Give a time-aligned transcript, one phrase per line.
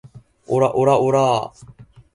[0.47, 1.65] オラオラオラァ